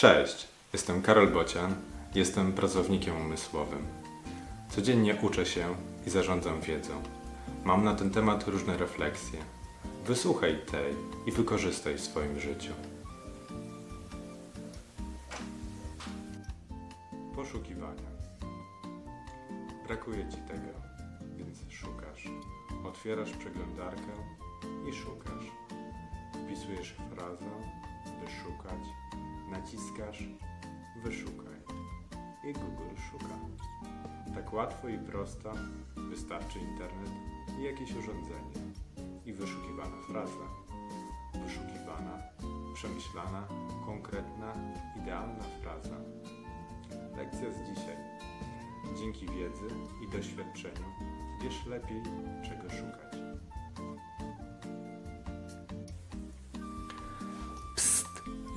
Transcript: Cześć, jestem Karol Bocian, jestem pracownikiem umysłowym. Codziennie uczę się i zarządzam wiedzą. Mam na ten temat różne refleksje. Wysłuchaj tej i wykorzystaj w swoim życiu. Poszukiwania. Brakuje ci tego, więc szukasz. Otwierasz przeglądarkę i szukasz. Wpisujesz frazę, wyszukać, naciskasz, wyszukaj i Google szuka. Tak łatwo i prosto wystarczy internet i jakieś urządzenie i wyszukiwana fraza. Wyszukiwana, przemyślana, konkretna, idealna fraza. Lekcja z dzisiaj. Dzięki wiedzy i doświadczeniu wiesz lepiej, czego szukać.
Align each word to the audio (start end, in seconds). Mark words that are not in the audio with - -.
Cześć, 0.00 0.48
jestem 0.72 1.02
Karol 1.02 1.28
Bocian, 1.28 1.74
jestem 2.14 2.52
pracownikiem 2.52 3.16
umysłowym. 3.16 3.86
Codziennie 4.68 5.16
uczę 5.22 5.46
się 5.46 5.74
i 6.06 6.10
zarządzam 6.10 6.60
wiedzą. 6.60 7.02
Mam 7.64 7.84
na 7.84 7.94
ten 7.94 8.10
temat 8.10 8.48
różne 8.48 8.76
refleksje. 8.76 9.38
Wysłuchaj 10.06 10.60
tej 10.70 10.94
i 11.26 11.32
wykorzystaj 11.32 11.94
w 11.94 12.00
swoim 12.00 12.40
życiu. 12.40 12.72
Poszukiwania. 17.36 18.10
Brakuje 19.86 20.28
ci 20.28 20.36
tego, 20.36 20.72
więc 21.36 21.58
szukasz. 21.68 22.28
Otwierasz 22.84 23.30
przeglądarkę 23.30 24.12
i 24.90 24.92
szukasz. 24.92 25.44
Wpisujesz 26.44 26.94
frazę, 27.14 27.50
wyszukać, 28.24 28.59
naciskasz, 29.60 30.24
wyszukaj 31.02 31.60
i 32.44 32.52
Google 32.52 32.96
szuka. 33.10 33.34
Tak 34.34 34.52
łatwo 34.52 34.88
i 34.88 34.98
prosto 34.98 35.52
wystarczy 35.96 36.58
internet 36.58 37.10
i 37.58 37.62
jakieś 37.62 37.90
urządzenie 37.90 38.72
i 39.26 39.32
wyszukiwana 39.32 39.96
fraza. 40.08 40.46
Wyszukiwana, 41.44 42.18
przemyślana, 42.74 43.48
konkretna, 43.86 44.52
idealna 45.02 45.44
fraza. 45.62 45.96
Lekcja 47.16 47.52
z 47.52 47.68
dzisiaj. 47.68 47.96
Dzięki 48.98 49.26
wiedzy 49.26 49.68
i 50.04 50.08
doświadczeniu 50.12 50.86
wiesz 51.42 51.66
lepiej, 51.66 52.02
czego 52.42 52.70
szukać. 52.70 53.09